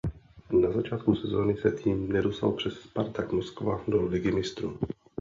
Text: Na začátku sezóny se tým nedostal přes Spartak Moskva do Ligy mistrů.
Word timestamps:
Na 0.51 0.71
začátku 0.71 1.15
sezóny 1.15 1.57
se 1.57 1.71
tým 1.71 2.13
nedostal 2.13 2.51
přes 2.51 2.73
Spartak 2.73 3.31
Moskva 3.31 3.81
do 3.87 4.01
Ligy 4.01 4.31
mistrů. 4.31 4.77